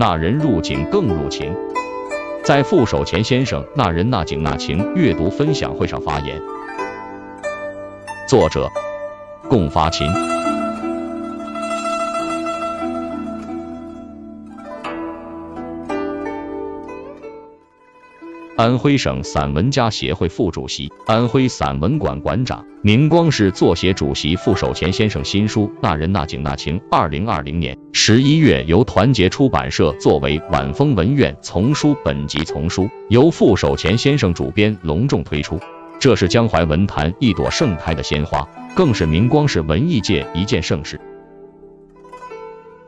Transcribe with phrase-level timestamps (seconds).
[0.00, 1.54] 那人入景更入情。
[2.42, 6.40] 在副手钱先生那人那景那情阅读分享会上发言。
[8.26, 8.66] 作者：
[9.50, 10.39] 贡发琴。
[18.60, 35.58] 安徽省散文家协会副主席、安徽散文馆馆长、明光市作协主席傅守前先生新书《那人那景那情》，二零二零年十一月由团结出版社作为晚风文苑丛书本集丛书，由傅守前先生主编隆重推出。
[35.98, 41.00] 这是江淮文坛一朵盛开的鲜花，更是明光市文艺界一件盛事。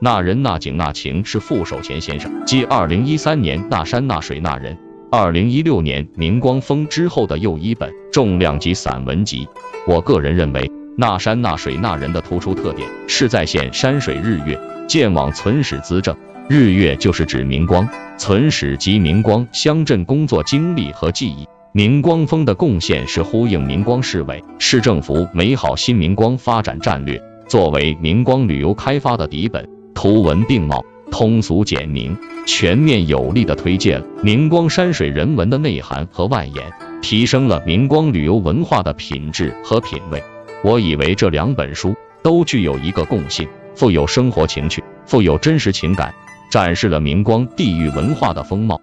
[0.00, 4.76] 那人那景那情是傅守前先生继二零一三年那山那水那人。
[5.14, 9.46] 二零一六年明光峰之后的又一本重量级散文集。
[9.86, 14.58] 我个人认为，那山那水那人的突出特点是再现山水日月，
[14.88, 16.16] 见往存史资政。
[16.48, 21.46] 日月就是指明光，存史及明光乡镇工作经历和记忆。
[21.74, 30.82] 明光峰的贡献是呼应明光市委市政府美好新明光发展战略，作为明光旅游开发的底本，图文并茂。
[31.12, 40.20] 通俗简明、全面有力地推介了明光山水人文的内涵和外延，提升了明光旅游文化的品质和品味。
[40.64, 43.46] 我以为这两本书都具有一个共性，
[43.76, 46.12] 富有生活情趣，富有真实情感，
[46.50, 48.80] 展示了明光地域文化的风貌。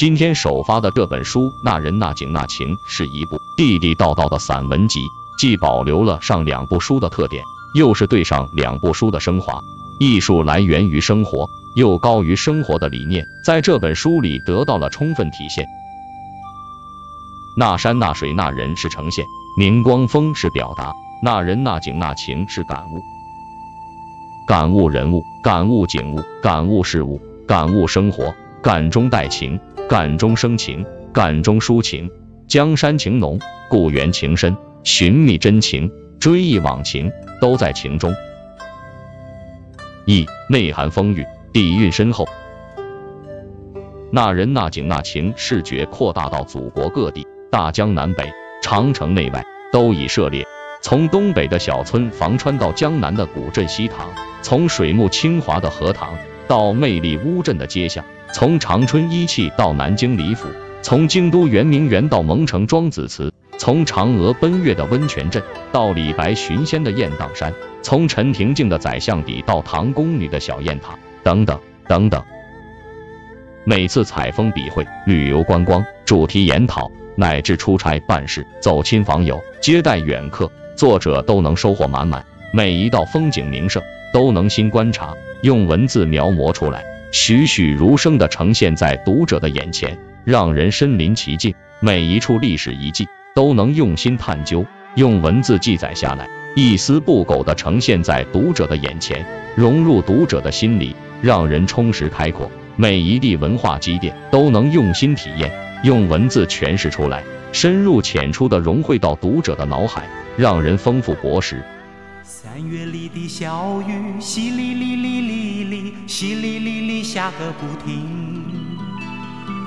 [0.00, 5.06] 今天首发的这本书《那人那景那情》是一部地地道道的散文集，
[5.38, 9.60] 既保留了上两部书的特点，又是对上两部书的升华。
[9.98, 15.66] 艺术来源于生活，又高于生活的理念，在这本书里得到了充分体现。
[17.58, 19.22] 那山那水那人是呈现，
[19.58, 23.02] 明光峰是表达，那人那景那情是感悟。
[24.46, 29.60] 感悟人物，感悟景物，感悟事物，感悟生活，感中带情。
[29.90, 32.08] 感中生情，感中抒情，
[32.46, 35.90] 江山情浓，故园情深，寻觅真情，
[36.20, 38.14] 追忆往情，都在情中。
[40.06, 42.28] 意内涵丰裕，底蕴深厚。
[44.12, 48.30] 那人那景那情视觉扩大到祖国各地，大江南北，
[48.62, 50.46] 长城内外都已涉猎。
[50.80, 54.08] 从东北的小村房川到江南的古镇西塘，
[54.40, 58.04] 从水木清华的荷塘到魅力乌镇的街巷。
[58.32, 60.48] 从长春一汽到南京李府，
[60.82, 65.42] 从京都圆明园到蒙城庄子祠，从嫦娥奔月的温泉镇
[65.72, 67.52] 到李白寻仙的雁荡山，
[67.82, 71.58] 从陈廷敬的宰相邸到唐宫女的小雁塔，等等
[71.88, 72.22] 等等。
[73.64, 82.24] 每次采风笔会、旅游观光、主题研讨，乃至出差办事、走亲访友、接待远客，作者都能收获满满。
[82.54, 86.82] 每一道风景名胜都能新观察，用文字描摹出来。
[87.12, 91.54] 栩栩如生地呈现在读者的眼前，让人身临其境。
[91.80, 99.24] 每一处历史遗迹都能用心探究，用文字记载下来，一丝不苟地呈现在读者的眼前，
[99.56, 102.50] 融入读者的心里，让人充实开阔。
[102.76, 105.50] 每一地文化积淀都能用心体验，
[105.82, 111.62] 用文字诠释出来，深入浅出地融汇到读者的脑海，让人丰富博识。
[112.32, 118.44] 三月里的小雨，淅沥沥沥沥沥，淅沥沥沥下个不停。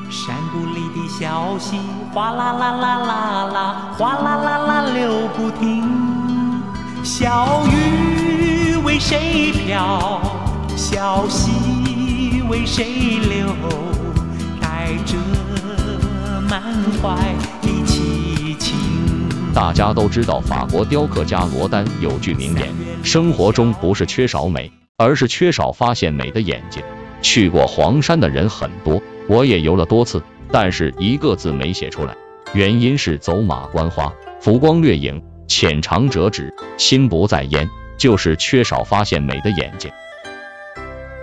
[0.09, 1.77] 山谷里的小溪，
[2.13, 5.83] 哗啦啦啦啦啦，哗啦啦啦流不停。
[7.03, 10.21] 小雨为谁飘？
[10.77, 13.53] 小溪为谁流？
[14.61, 15.17] 带着
[16.49, 16.63] 满
[17.01, 17.17] 怀。
[19.53, 26.81] 大家都知道，法国雕刻家罗丹有句名言：生活中不是缺少美，而是缺少发现美的眼睛。
[27.21, 32.15] 去过黄山的人很多，我也游了多次，但是一个字没写出来。
[32.53, 34.11] 原因是走马观花，
[34.41, 39.91] 浮光掠影，浅尝辄止，心不在焉，就是缺少发现美的眼睛。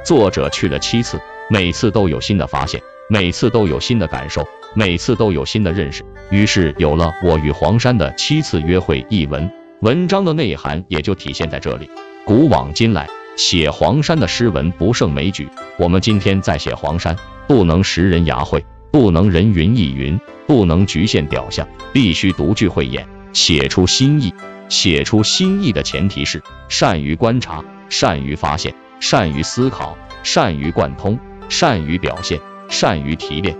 [0.04, 4.46] 作者去了七次，每次都有新的发现，每次都有新的感受。
[4.74, 9.50] 每次都有新的认识，于是有了《我与黄山的七次约会》一文。
[9.80, 11.90] 文章的内涵也就体现在这里。
[12.24, 15.48] 古往今来，写黄山的诗文不胜枚举。
[15.76, 17.16] 我们今天在写黄山，
[17.48, 24.32] 不能识人牙慧，不能人云亦云，不能局限表象，必须独具慧眼，写出新意。
[24.68, 31.18] 写出新意的前提是善于观察，善于发现，善于思考，善于贯通，
[31.48, 32.38] 善于表现，
[32.68, 33.56] 善于提炼。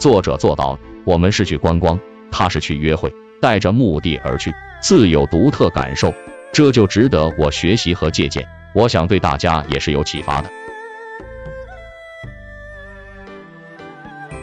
[0.00, 2.00] 作者做到了，我们是去观光，
[2.32, 4.50] 他是去约会，带着目的而去，
[4.80, 6.12] 自有独特感受，
[6.52, 8.48] 这就值得我学习和借鉴。
[8.72, 10.50] 我想对大家也是有启发的。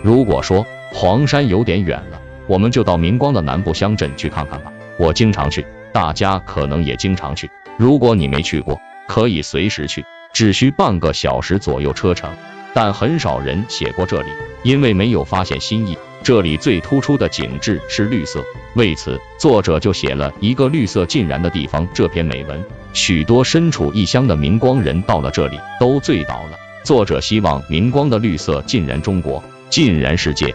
[0.04, 0.64] 如果说
[0.94, 4.72] 黄山有点远了，我们就到明光的南部乡镇去看看吧。
[5.00, 7.50] 我经常去，大家可能也经常去。
[7.78, 12.30] 如果你没去过，可以随时去，只需半个小时左右车程。
[12.74, 14.30] 但很少人写过这里，
[14.64, 15.98] 因为没有发现新意。
[16.24, 18.44] 这里最突出的景致是绿色，
[18.76, 22.62] 为此作者就写了一个绿色尽燃的地方这篇美文。
[22.92, 26.58] 许多身处异乡的明光人到了这里都醉倒了。
[26.84, 30.54] 作者希望明光的绿色尽燃中国，尽燃世界。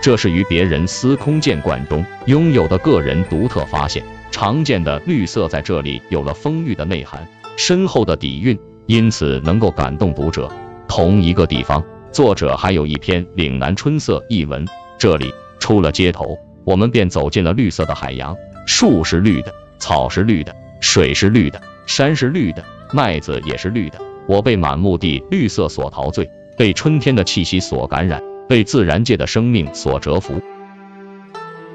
[0.00, 4.04] 这是与别人司空见惯中拥有的个人独特发现。
[4.30, 7.26] 常见的绿色在这里有了丰裕的内涵，
[7.56, 10.52] 深厚的底蕴，因此能够感动读者。
[10.88, 14.66] 同一个地方，作者还有一篇《岭南春色》一文。
[14.98, 18.36] 这里出了街头，我们便走进了绿色的海洋。
[18.66, 24.00] 树是绿的，草是绿的，水是绿的，山是绿的，麦子也是绿的。
[24.26, 28.22] 我被满目的绿色所陶醉，被春天的气息所感染。
[28.48, 30.40] 被自然界的生命所折服，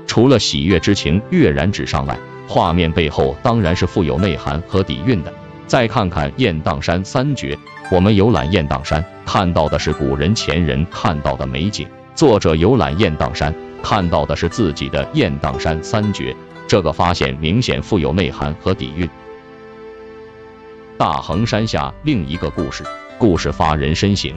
[0.07, 2.17] 除了喜悦之情跃然纸上外，
[2.47, 5.31] 画面背后当然是富有内涵和底蕴的。
[5.73, 7.57] 再看看雁荡山三绝，
[7.89, 16.35] 我们游览雁荡山，看到的是古人前人看到的美景；作者游览雁荡山，看到的是自己的雁荡山三绝。
[16.67, 19.09] 这个发现明显富有内涵和底蕴。
[20.95, 22.83] 大衡山下另一个故事，
[23.17, 24.31] 故事发人深省。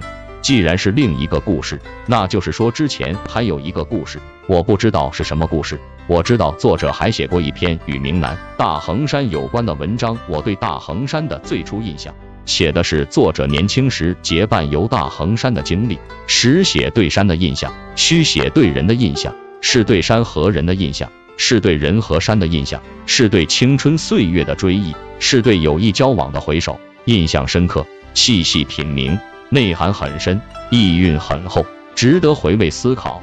[0.46, 1.76] 既然是另一个故事，
[2.06, 5.76] 那就是说之前还有一个故事，我不知道是什么故事。
[6.06, 10.16] 我知道作者还写过一篇与明南大衡山有关的文章。
[10.28, 12.14] 我对大衡山的最初印象，
[12.44, 15.98] 写的是作者年轻时结伴游大衡山的经历。
[16.28, 19.34] 实写对山的印象，虚写对人的印象。
[19.60, 26.78] 是对山和人的印象，是对人和山的印象，是对青春岁月的追忆，是对友谊交往的回首。
[27.06, 27.84] 印象深刻，
[28.14, 29.18] 细细品茗。
[29.48, 30.40] 内涵很深，
[30.70, 31.64] 意蕴很厚，
[31.94, 33.22] 值得回味思考。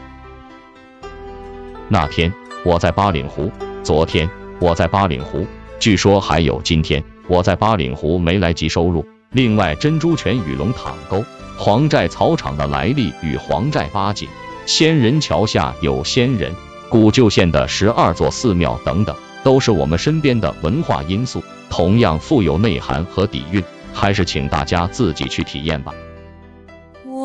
[1.89, 2.33] 那天
[2.63, 3.51] 我在八岭湖，
[3.83, 4.29] 昨天
[4.59, 5.45] 我在八岭湖，
[5.79, 9.05] 据说还有今天我在八岭湖没来及收录。
[9.31, 11.25] 另外，珍珠泉与龙塘沟、
[11.57, 14.29] 黄寨草场的来历与黄寨八景、
[14.65, 16.53] 仙人桥下有仙人、
[16.87, 23.61] 古旧县的十二座寺庙等等，都是我们身边的文化因素，同样富有内涵和底蕴。
[23.95, 25.93] 还是请大家自己去体验吧。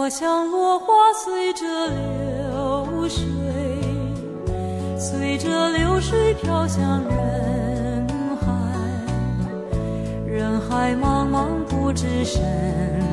[0.09, 3.27] 我像落花随着流水，
[4.99, 8.09] 随着流水飘向人
[8.41, 8.47] 海。
[10.27, 12.41] 人海茫茫不知身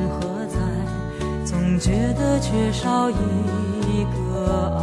[0.08, 0.56] 何在，
[1.44, 4.80] 总觉得缺少一个爱。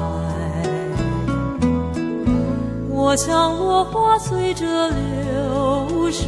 [2.92, 6.27] 我像落花随着流水，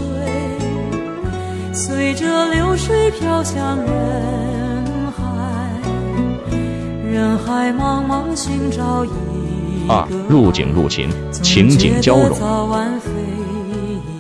[1.72, 4.45] 随着流水飘向人。
[7.16, 9.10] 人海茫茫寻找一
[9.88, 12.38] 二入景入情，情景交融。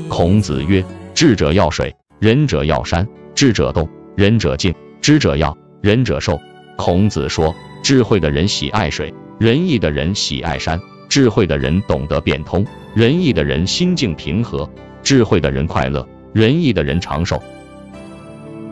[0.08, 0.82] 孔子曰：
[1.14, 3.06] 智者要水，仁者要山；
[3.36, 4.72] 智者动，仁者静；
[5.02, 6.40] 知者要，仁者寿。
[6.78, 7.54] 孔子说，
[7.84, 10.80] 智慧的人喜爱水，仁义的人喜爱山。
[11.10, 14.70] 智慧的人懂得变通，仁义的人心境平和；
[15.04, 17.44] 智慧的人快乐，仁义的人长寿。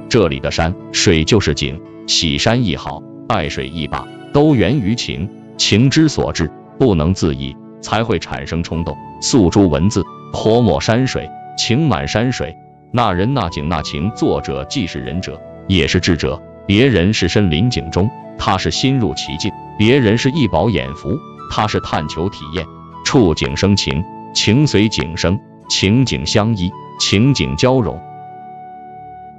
[0.08, 3.04] 这里的山水就是景，喜山亦好。
[3.28, 8.96] 爱水亦罢，都源于情，情之所至，不能自已，才会产生冲动。
[9.22, 12.56] 诉诸文字，泼墨山水，情满山水，
[12.92, 14.12] 那人那景那情。
[14.16, 16.42] 作者既是仁者，也是智者。
[16.66, 21.18] 别人是身临景中，他是心入其境；别人是一饱眼福，
[21.50, 22.66] 他是探求体验。
[23.06, 24.04] 触景生情，
[24.34, 25.40] 情随景生，
[25.70, 28.00] 情景相依，情景交融。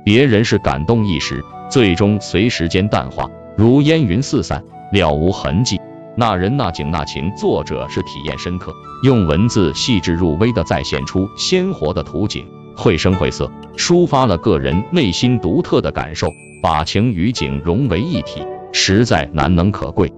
[0.04, 3.28] 别人是感动一时，最终随时间淡化。
[3.56, 5.80] 如烟云四散，了无痕迹。
[6.16, 12.46] 那人那景那情，作者是体验深刻，用文字细致入微的再现出鲜活的图景，
[12.76, 16.28] 绘声绘色，抒发了个人内心独特的感受，
[16.62, 20.12] 把情与景融为一体，实在难能可贵。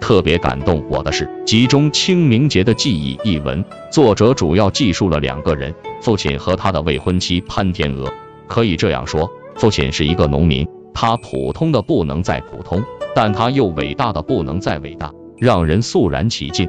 [0.00, 8.12] 特别感动我的是集中清明节的记忆一文，作者主要记述了两个人，父亲和他的未婚妻潘天鹅。
[8.46, 10.68] 可以这样说，父亲是一个农民。
[10.94, 12.82] 他普通的不能再普通，
[13.14, 16.68] 但他又伟大的不能再伟大，让人肃然起敬。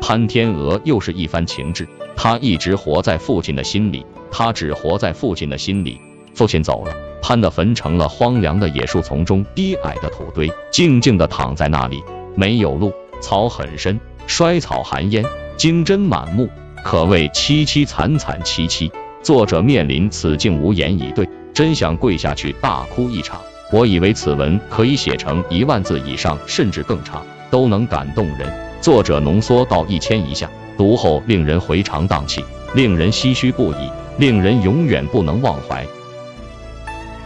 [0.00, 6.00] 潘天鹅又是一番情致，他一直活在父亲的心里，他只活在父亲的心里。
[6.32, 12.02] 父亲走了，潘的坟成了荒凉的野树丛中低矮的土堆，静静地躺在那里，
[12.36, 15.24] 没有路，草很深，衰草寒烟，
[15.56, 16.48] 荆针满目，
[16.84, 18.92] 可谓凄凄惨惨戚戚。
[19.22, 23.40] 作者面临此境无言以对，真想跪下去大哭一场。
[23.72, 28.52] 我以为此文可以写成一万字以上，甚至更长，都能感动人。
[28.82, 32.44] 作者浓缩到一千以下，读后令人回肠荡气，
[32.74, 35.86] 令人唏嘘不已，令人永远不能忘怀。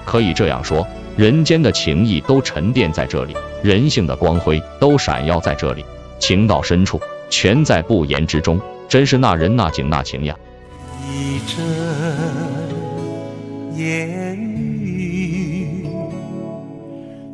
[0.04, 3.34] 可以这样说，人间的情谊都沉淀在这里，
[3.64, 5.84] 人性的光辉都闪耀在这里，
[6.20, 10.36] 情到深处，全在不言之中，真是那人那景那情呀。
[11.04, 11.40] 一
[13.80, 14.36] 阵烟
[14.82, 15.86] 雨，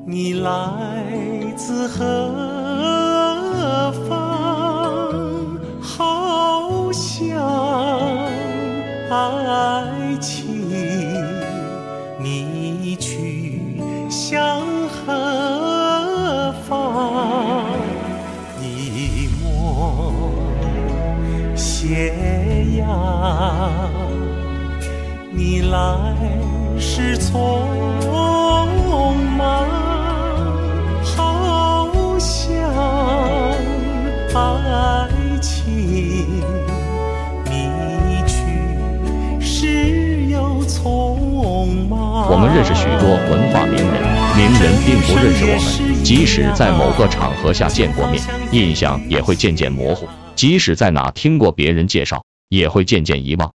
[0.06, 1.02] 你来
[1.56, 2.32] 自何
[4.08, 5.58] 方？
[5.80, 7.36] 好像
[9.10, 10.70] 爱情，
[12.20, 13.60] 你去
[14.08, 17.66] 向何方？
[18.62, 20.12] 一抹
[21.56, 22.14] 斜
[22.78, 22.86] 阳，
[25.36, 26.16] 你来
[26.78, 27.60] 时匆
[29.36, 29.66] 忙，
[31.04, 32.58] 好像
[34.34, 35.08] 爱
[35.42, 35.62] 情，
[37.44, 37.68] 你
[38.26, 42.30] 去时又匆忙。
[42.30, 44.02] 我们认识许多文化名人，
[44.34, 46.02] 名人并不认识我们。
[46.02, 53.52] 即使在某个场合下见过面，印象也会渐渐模糊；即使在哪听过别人介绍，也会渐渐遗忘。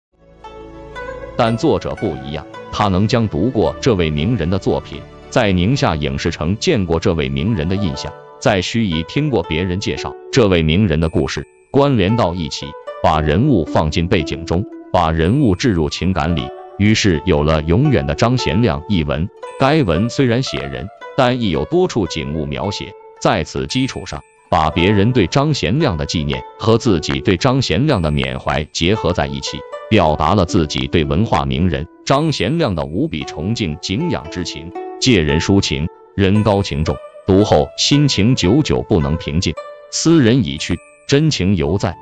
[1.44, 12.68] 但作者不一样，他能将读过这位名人的作品，在宁夏影视城见过这位名人的印象，在盱眙听过别人介绍这位名人的故事，关联到一起，
[13.02, 19.28] 把人物放进背景中，把人物置入情感里，于是有了《永远的张贤亮》一文。
[19.60, 29.58] 该文虽然写人，但亦有多处景物描写，在此基础上，把别人对张贤亮的纪念和自己对张贤亮的缅怀结合在一起，
[29.92, 34.72] 表达了自己对文化名人张贤亮的无比崇敬敬仰之情。
[35.02, 36.96] 借人抒情，人高情重，
[37.28, 39.54] 读后心情久久不能平静。
[39.92, 40.80] 斯人已去，
[41.10, 41.94] 真情犹在。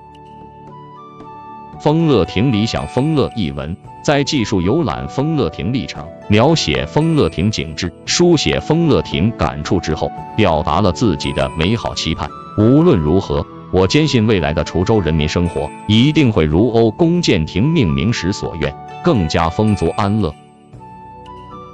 [1.81, 12.29] 丰乐亭理想丰乐一文，在记述游览丰乐亭历程、描写丰乐亭景致、书写丰乐亭感触之后，表达了自己的美好期盼。
[12.55, 18.73] 无论如何，我坚信未来的滁州人民生活一定会如欧龚建亭命名时所愿，
[19.03, 20.33] 更加丰足安乐。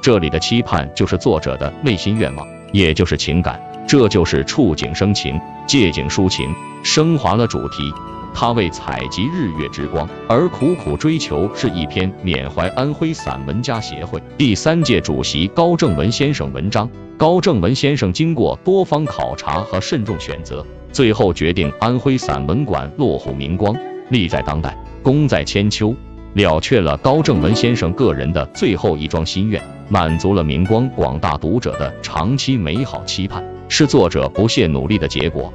[0.02, 7.94] 这里的期盼就是作者的内心愿望，也就是情感，这就是触景生情，借景抒情，升华了主题。
[8.36, 16.88] 他为采集日月之光而苦苦追求，是一篇缅怀安徽散文家协会第三届主席高正文先生文章。
[17.18, 23.74] 高正文先生经过多方考察和慎重选择，最后决定安徽散文馆落户明光，
[24.10, 25.96] 利在当代，功在千秋，
[26.34, 35.54] 了却了高正文先生个人的最后一桩心愿，满足了明光广大读者的长期美好期盼，是作者不懈努力的结果。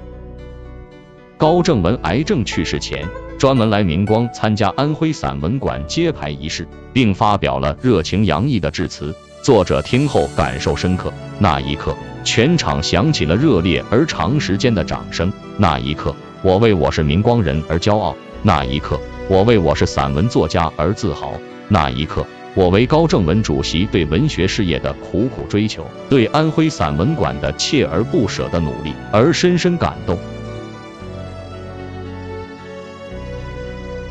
[1.40, 3.02] 高正文癌症去世前，
[3.38, 9.14] 专门来明光参加安徽散文馆揭牌仪式，并发表了热情洋溢的致辞。
[9.42, 11.10] 作者听后感受深刻。
[11.38, 15.32] 那一刻，全场响起了热烈而长时间的掌声。
[15.56, 18.14] 那一刻，我为我是明光人而骄傲。
[18.42, 21.32] 那一刻，我为我是散文作家而自豪。
[21.68, 30.18] 那一刻，我为高正文主席对文学事业的苦苦追求，对安徽散文馆的锲而不舍的努力而深深感动。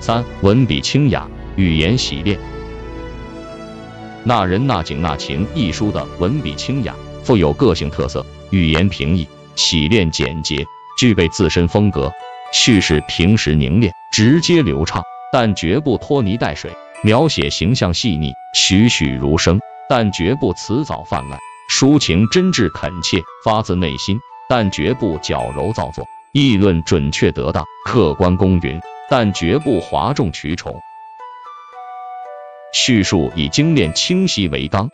[0.10, 2.40] 三文笔清雅，语言洗练。
[4.24, 10.66] 那人那景那情一书的文笔清雅，富有个性特色，语言平易，洗练简洁，
[10.98, 12.12] 具备自身风格。
[12.52, 16.72] 叙事平实凝练，直接流畅，但绝不拖泥带水；
[17.04, 21.38] 描写形象细腻，栩栩如生，但绝不辞藻泛滥；
[21.72, 24.18] 抒情真挚恳切，发自内心，
[24.50, 28.82] 但绝不矫揉造作；议论准确得当，客观公允。
[29.10, 30.80] 但绝不哗众取宠，
[32.74, 34.90] 叙述以精炼清晰为纲。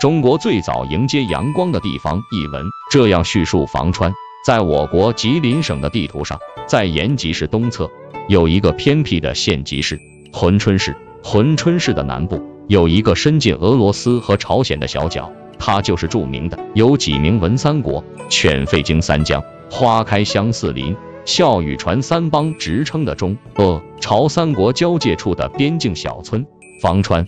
[0.00, 4.12] 中国最早迎接阳光的地方一文，这样叙述房川。
[4.46, 7.88] 在我国吉林省的地图上，在延吉市东侧
[8.28, 10.00] 有一个偏僻的县级市
[10.32, 10.96] 珲春市。
[11.22, 20.96] 珲春市的南部有一个伸进俄罗斯和朝鲜的小角，它就是著名的有几名文三国，犬吠经三江，花开香四邻。
[21.24, 26.44] 孝与传三邦直称的中呃朝三国交界处的边境小村
[26.80, 27.26] 房川，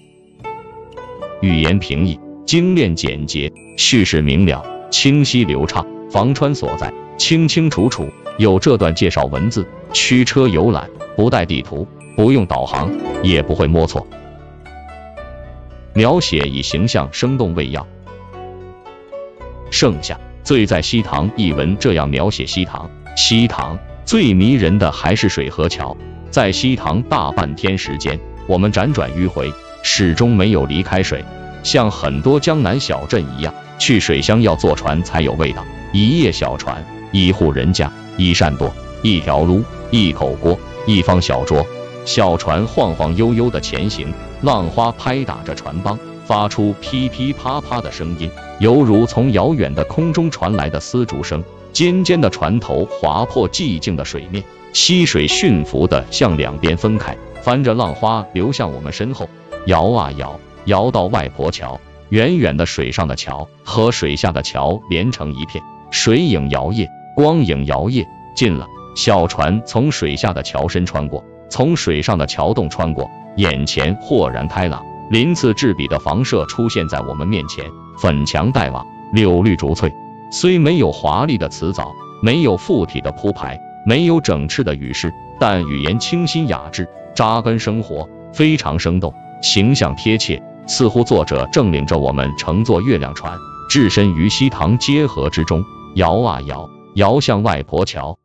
[1.41, 5.87] 语言平易、精炼简洁，叙事明了、清晰流畅。
[6.11, 8.09] 房川所在，清清楚楚
[8.39, 11.87] 有这段介绍文字，驱车游览，不带地图，
[12.17, 12.91] 不用导航，
[13.23, 14.07] 也不会摸错。
[15.93, 17.87] 描写以形象生动为要。
[19.71, 25.97] 剩下《醉在西塘》一文这样描写西塘：西塘最迷人的还是水和桥。
[26.31, 29.53] 在西塘大半天时间，我们辗转迂回，
[29.83, 31.25] 始终没有离开水。
[31.63, 35.65] 像很多江南小镇一样，去水乡要坐船才有味道。
[35.93, 41.65] 一叶小船，一户人家，一扇舵，一条路，一口锅，一方小桌。
[42.05, 51.43] 小船晃晃悠悠的前行，浪花拍打着船帮，发出噼噼啪啪的声音，犹如从遥远的空中传来的丝竹声。
[51.73, 59.29] 尖尖的船头划破寂静的水面，溪水驯服的向两边分开，翻着浪花流向我们身后，
[59.67, 61.81] 摇啊摇，摇到外婆桥。
[62.11, 68.07] 远远的水上的桥和水下的桥连成一片，水影摇曳，光影摇曳。
[68.37, 71.25] 近了，小船从水下的桥身穿过。
[71.51, 79.95] 从水上的桥洞穿过，眼前豁然开朗，鳞次栉比的房舍出现在我们面前，粉墙黛瓦，柳绿竹翠。
[80.33, 83.57] 虽没有华丽的辞藻，没有附体的铺排，
[83.87, 93.39] 没有整饬的语势，但语言清新雅致，扎根生活，非常生动，形象贴切，似乎作者正领着我们乘坐月亮船，
[93.71, 95.63] 置身于西塘街河之中，
[95.95, 98.19] 摇啊摇，摇向外婆桥。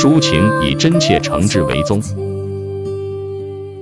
[0.00, 2.00] 抒情以真切诚挚为宗，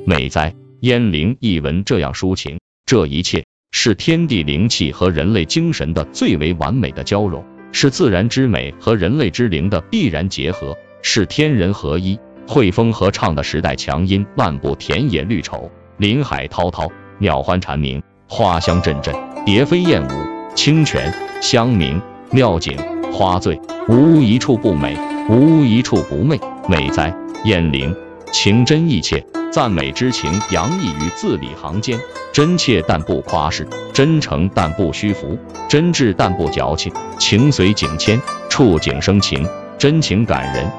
[0.06, 0.54] 美哉！
[0.80, 12.18] 燕灵一文这样抒情，这一切是天地灵气和人类精神的最为完美的交融，是自然之美和人类之灵的必然结合，是天人合一。
[12.48, 22.00] 汇风合唱的时代强音，漫步田野绿绸，林海滔滔，鸟欢蝉鸣，花香阵阵，蝶飞燕舞，清泉香茗，
[22.30, 22.74] 妙景
[23.12, 24.96] 花醉，无一处不美。
[25.28, 27.12] 无一处不媚，美哉！
[27.44, 27.92] 燕灵，
[28.32, 31.98] 情真意切，赞美之情洋溢于字里行间，
[32.32, 35.36] 真切但不夸饰，真诚但不虚浮，
[35.68, 39.44] 真挚但不矫情，情随景迁，触景生情，
[39.76, 40.70] 真情感人。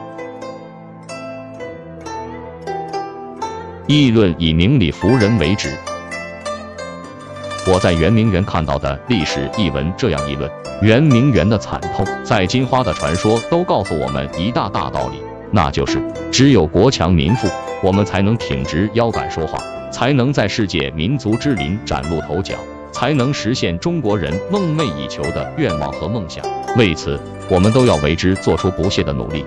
[3.85, 5.73] 议论以明理服人为旨。
[7.69, 10.49] 我在圆明园看到的历史译文这样议论。
[10.81, 16.01] 圆明园的惨痛，在金花的传说都告诉我们一大大道理，那就是
[16.31, 17.49] 只有国强民富，
[17.83, 22.55] 我们才能挺直腰杆说话，才能在世界民族之林崭露头角，
[22.93, 26.45] 才能实现中国人梦寐以求的愿望和梦想。
[26.77, 29.43] 为此，我们都要为之做出不懈的努力。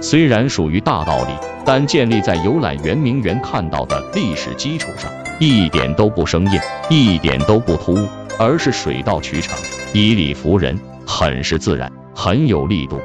[0.00, 1.32] 虽然属于大道理，
[1.64, 9.56] 但建立在游览圆明园看到的历史基础上，一点都不生硬，一点都不突兀，而是水到渠成。
[9.92, 13.00] 以理服人，很是自然，很有力度。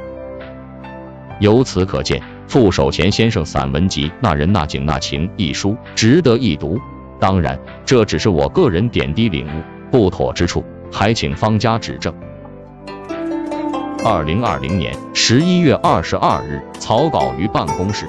[1.39, 6.79] 由此可见，傅守前先生散文集《那人那景那情》一书值得一读。
[7.19, 9.61] 当然，这只是我个人点滴领悟，
[9.91, 12.13] 不妥之处还请方家指正。
[14.05, 18.05] 二零二零年十一月二十二日，草稿于办公室。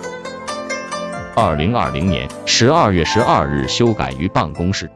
[1.40, 4.90] 二零二零年十二月十二日，修改于办公室。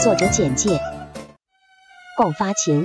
[0.00, 0.80] 作者简介：
[2.16, 2.84] 共发琴，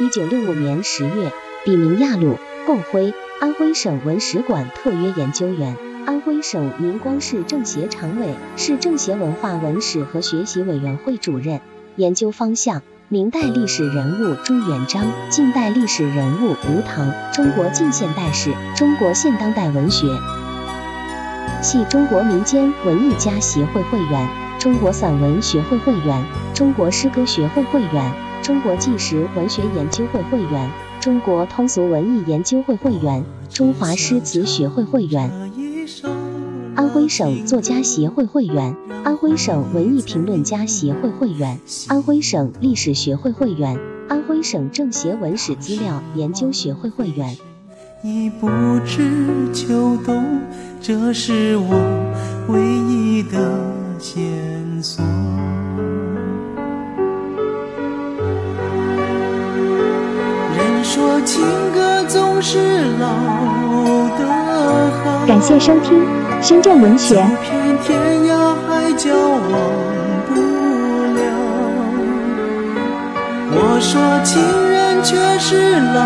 [0.00, 1.30] 一九六五年十月，
[1.64, 11.60] 笔名亚鲁，贡辉，安徽省文史馆特约研究员，安徽省宁光市政协常委，市政协文化文史和学习委员会主任。
[11.94, 20.08] 研究方向：明代历史人物朱元璋，近代历史人物吴唐，中国近现代史，中国现当代文学。
[21.62, 24.28] 系中国民间文艺家协会会员。
[24.58, 30.70] 中国散文学会会员，中国诗歌学会会员，中国纪实文学研究会会员，
[31.02, 35.32] 中国通俗文艺研究会会员，中华诗词学会会员，
[36.76, 47.36] 安徽省作家协会会员，安徽省文艺评论家协会会员，安徽省历史学会会员，安徽省政协文史资料研究学会会员。
[48.04, 48.48] 已不
[48.86, 50.24] 知秋冬，
[50.80, 53.40] 这是我唯一的
[53.98, 55.04] 线索。
[60.94, 61.40] 说情
[61.72, 62.58] 歌总是
[63.00, 63.08] 老
[64.18, 64.26] 的
[65.02, 66.06] 好，感谢收听
[66.42, 67.14] 深圳文学。
[67.82, 69.50] 天涯海角忘
[70.28, 70.34] 不
[71.14, 71.18] 了。
[73.54, 75.98] 我说情人却是老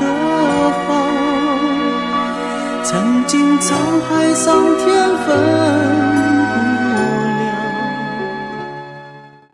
[0.00, 0.02] 的。
[2.82, 3.70] 曾经沧
[4.08, 4.86] 海桑田
[5.24, 6.17] 分。